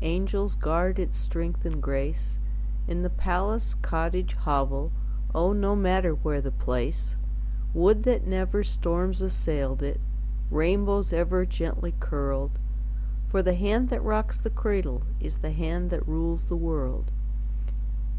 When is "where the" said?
6.14-6.50